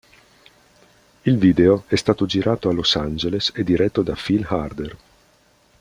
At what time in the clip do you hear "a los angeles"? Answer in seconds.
2.69-3.51